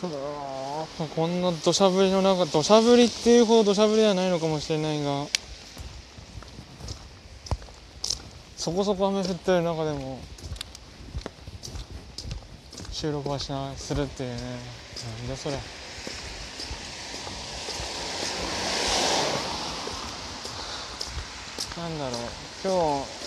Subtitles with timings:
[0.00, 5.26] こんな土砂降りの中土砂降りっていうほど土砂降りではないのかもしれないが
[8.56, 10.18] そこそこ雨降ってる中でも
[12.90, 14.36] 収録はしないするっていうね。
[14.36, 15.56] なんだそれ。
[21.76, 22.20] なんだろう。
[22.64, 23.25] 今日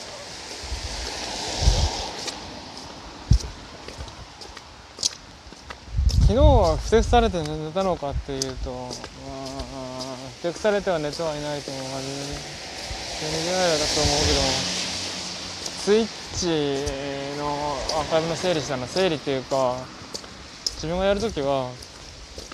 [6.30, 8.92] 昨日はふてくされて寝たのかっていうと、まあ、
[10.38, 14.42] ふてくされては寝てはいないと思うはず寝てないだと思うけど
[15.82, 16.06] スイッ
[16.38, 17.48] チの
[18.00, 19.78] アーカイブの整理したの整理っていうか
[20.76, 21.72] 自分がやるときは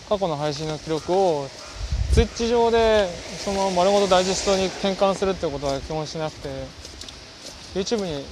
[0.08, 1.50] 過去の配信の記録を
[2.14, 3.10] スイッチ上で
[3.44, 6.48] その丸ごとダイジェストに転換するってことは基本しなくて
[7.74, 8.24] YouTube に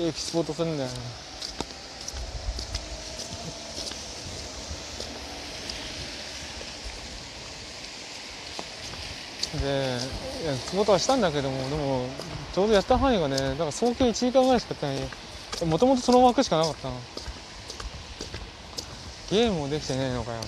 [0.00, 1.27] エキスポートするんだよね
[9.58, 9.98] で
[10.44, 12.06] いや仕事はしたんだけどもでも
[12.54, 15.68] ちょうどやった範囲がねだから早計1時間ぐらいしかやってない。
[15.68, 16.94] もともとその枠しかなかったの。
[19.30, 20.44] ゲームもできてねえのかよ、か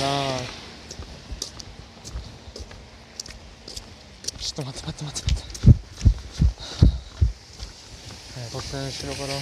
[0.00, 0.38] な
[4.38, 5.75] ちょっと待って待って待って待って。
[8.56, 9.34] 突然後ろから、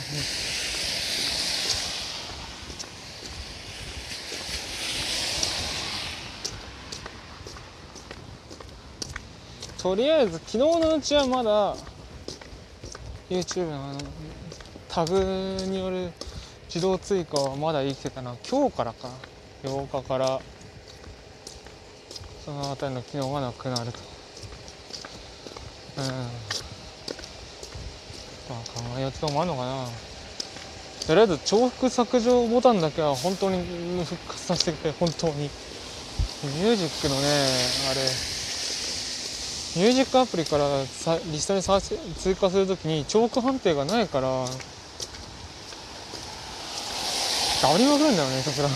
[9.80, 11.76] とりあえず昨日のうちはまだ
[13.30, 14.00] YouTube のあの
[14.88, 15.14] タグ
[15.66, 16.10] による
[16.66, 18.34] 自動追加はまだ生きてたな。
[18.50, 19.10] 今日からか。
[19.62, 20.40] 8日から
[22.44, 23.98] その辺りの機能がなくなると
[25.98, 26.53] うん。
[28.48, 29.86] まあ考えようともあるのかな。
[31.06, 34.92] とりあえず重複削除ボタンだけは本当に復活させてくれ。
[34.92, 35.50] 本当に。
[36.44, 37.26] ミュージックのね
[37.90, 38.00] あれ。
[39.76, 41.62] ミュージックアプリからさリストに
[42.14, 44.46] 追加するときに重複判定がないから。
[47.62, 48.68] ダりまくるんだよねひたすら。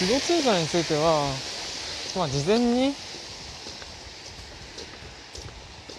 [0.00, 1.34] 自動追加については、
[2.16, 2.94] まあ、事前に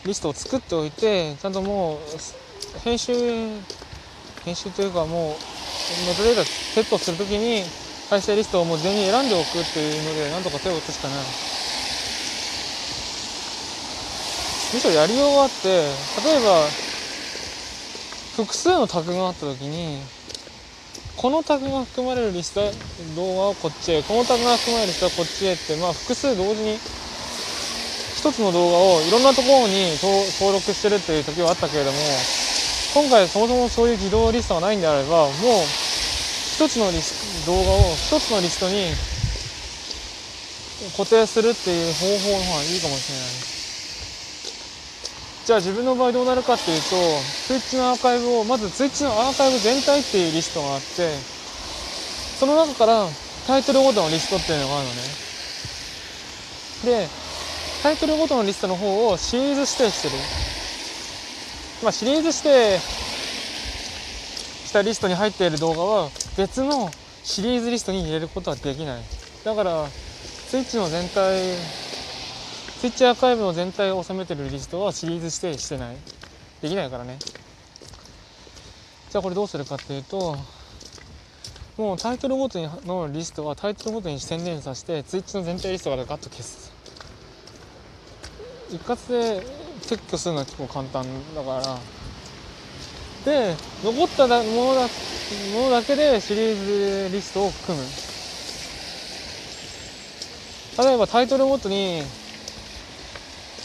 [0.05, 3.13] リストを作っておいてちゃんともう編集
[4.45, 5.33] 編集というかもう
[6.07, 7.63] メタデータセットするときに
[8.09, 11.17] 再生リストをもう全員選んでおくっていうのでなんとか手を打つしかない。
[14.73, 15.67] むしろやりようがあって
[16.23, 16.69] 例えば
[18.37, 20.01] 複数のタグがあったときに
[21.19, 22.71] このタグが含まれるリスト
[23.13, 24.01] 動画をこっちへ。
[24.03, 26.79] このタグが含まれるリストはこっちへってまあ複数同時に
[28.15, 31.97] 一つの動画をいろんなところに登録してるっていう時はあったけれども
[32.95, 35.31] 今回そもそもそういう自動リストがないんであればもう
[36.55, 38.87] 一つのリス動画を一つのリストに
[40.95, 43.58] 固定するっていう方法の方がいいかもしれない
[45.49, 46.85] じゃあ自分の場合どうなるかっていうと
[47.51, 51.09] Twitch のアーカイブをまず Twitch のアーカイブ全体っていうリストがあって
[52.37, 53.07] その中から
[53.47, 55.01] タイトルごとのリストっていうのがあるのね。
[56.85, 57.07] で
[57.81, 60.13] タイトルごとのリストの方をシリーズ指定してる。
[61.81, 62.77] まあシリーズ指定
[64.67, 66.91] したリストに入っている動画は別の
[67.23, 69.01] シリーズリストに入れることはできない。
[69.43, 69.87] だから
[70.51, 71.55] Twitch の全体
[72.79, 75.97] スイッチアーカイブの全体を収めてるリストはシリーズ指定してない。
[76.61, 77.19] できないからね。
[77.19, 80.37] じゃあこれどうするかっていうと
[81.75, 86.71] もうタイトルごとにのリストはタイトルごとに宣伝させてツイッチの全体リストからガッと消す。
[88.69, 89.41] 一括で
[89.81, 91.05] 撤去するのは結構簡単
[91.35, 91.77] だから。
[93.25, 94.81] で残ったものだ
[95.53, 97.83] ものだけでシリーズリストを組む。
[100.81, 102.03] 例えばタイトルごとに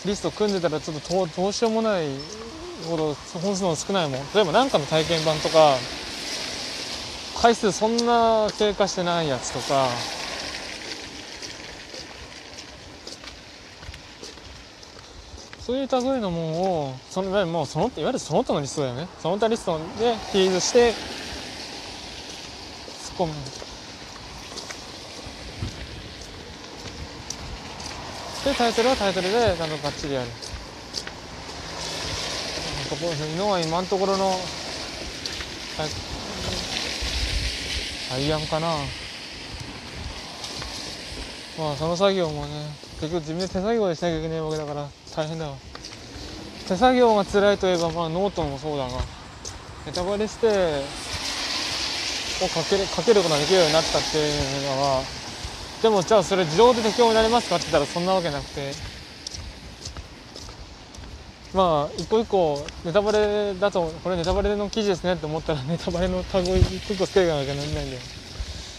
[0.04, 2.06] リスト組んでたらちょっとどうしようもない
[2.88, 4.20] ほど本数の少ないもん。
[4.34, 5.76] 例えば何かの体験版とか
[7.40, 9.88] 回数そんな経過してないやつとか
[15.60, 19.08] そういった類のものをそのもうそのいわゆるその他のリストだよね。
[19.18, 20.94] その他リストでフィーズして突
[23.14, 23.73] っ込む。
[28.44, 30.28] でタイトルはタイトルでちゃんとがっちりやる
[32.90, 34.38] ところのは今のところの
[35.76, 35.88] 最
[38.10, 38.68] 最案かな。
[41.58, 42.66] まあその作業もね
[43.00, 45.56] 結局自分で手作業でしなきゃいけないわけだから大変だわ。
[46.68, 48.90] 手作業が辛いといえばまあノートもそうだが
[49.86, 50.52] ネタバレしてを
[52.48, 55.02] 書ける書けることができるようになったっていうのは
[55.84, 58.72] でもじゃあそれ自動で適用になりますかって言ったらそんなわけなくて。
[61.52, 68.00] まあ一個一個ネタバレだとこれネタバレの記事ですねって思ったらネタバレのタグを一個一個つけていかなきゃならないんだよ。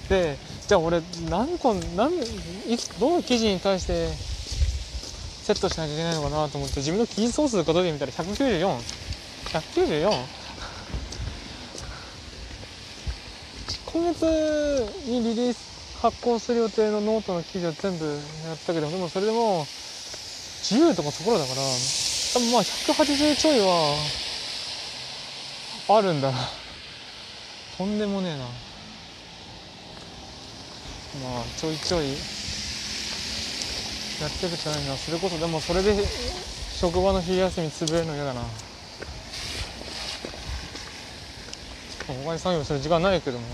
[0.09, 0.37] で
[0.67, 2.17] じゃあ俺何個何
[2.67, 8.77] いつどの記事に対してセットしなきゃいけないのかなと思って自分の記事総数数えてみたら194
[9.53, 10.11] 194
[13.93, 14.23] 今月
[15.05, 15.75] にリリース
[16.05, 23.95] 発行する予定のノートの記事を全部やったけどでもそれでも10とかそこらだから多分まあ180ちょいは
[25.97, 26.37] あるんだな。
[27.77, 28.45] とんでもねえな。
[31.27, 32.13] まあちょいちょいや
[34.27, 34.95] ってるじゃないな。
[34.95, 35.95] それこそでもそれで
[36.71, 38.41] 職場の昼休み潰れるの嫌だな。
[42.07, 43.47] 他に作業する時間ないけども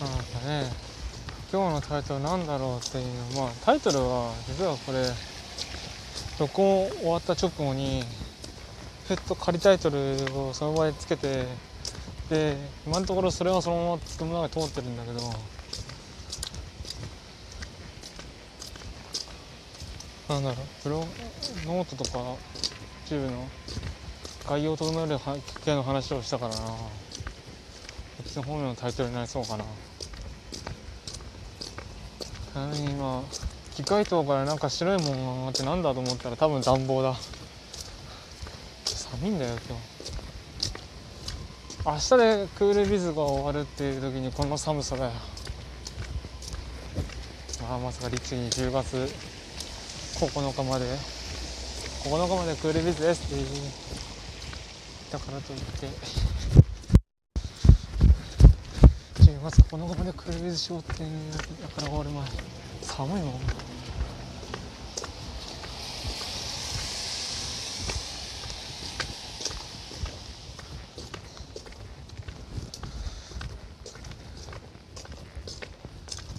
[0.00, 0.72] なんかね
[1.52, 3.04] 今日のタイトルなんだろうっていう。
[3.36, 5.06] まあタイトルは実はこれ
[6.38, 8.04] 録音終わった直後に
[9.06, 9.98] ふっと仮タイトル
[10.36, 11.46] をその場でつけて
[12.30, 12.56] で
[12.86, 15.20] 今のところそれはそのままつくものが通ってるんだけど
[20.28, 21.06] なんだろうプロ
[21.66, 22.18] ノートとか
[23.06, 23.46] YouTube の
[24.48, 25.18] 概要を整える
[25.64, 26.60] 系の話をしたからな。
[26.60, 29.64] こっちの方面のタイトルになりそうかな。
[32.54, 33.24] ちなみに今
[33.74, 37.16] 機械灯からなんか白いものが上がってなんだと思ったら多分暖房だ。
[38.84, 39.56] 寒いんだよ
[41.84, 42.12] 今日。
[42.14, 45.10] 明日でクールビズが終わるっていう時にこの寒さだよ。
[47.68, 49.12] あまさか律儀に10月
[50.20, 50.84] 9日まで。
[52.04, 53.48] 9日までクールビズですって言っ
[55.10, 56.63] たからといって。
[59.44, 61.10] 10月9日までクルビズしようっていう
[61.60, 62.26] だから終わる前
[62.80, 63.34] 寒いもん。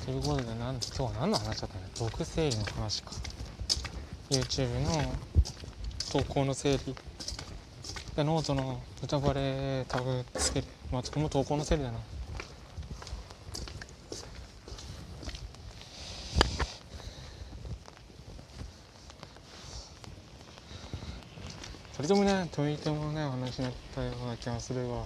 [0.03, 3.11] ということでなん今日は何の話だったの毒整理の話か。
[4.31, 5.13] YouTube の
[6.11, 6.95] 投稿の整理。
[8.15, 10.67] でノートの歌バレタグつける。
[10.91, 11.99] まあそこも投稿の整理だな。
[22.05, 25.01] それともねといてもね話になったような気がするが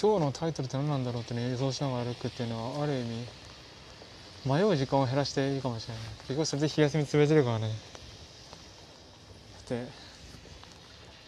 [0.00, 3.26] 今日のタイトルって何なんだろうってね予想しながら歩くっていうのはある意味
[4.46, 6.02] 迷う時間を減らしていいかもしれない。
[6.20, 7.70] 結局それで日休み潰れてるからね。
[9.68, 9.86] で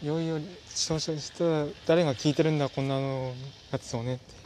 [0.02, 0.38] いよいよ
[0.70, 1.12] 視聴者
[1.86, 3.34] 誰が聞いてるんだこんなの
[3.70, 4.15] やつをね。
[4.15, 4.40] って